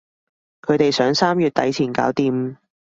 [0.63, 2.57] 佢哋想三月底前搞掂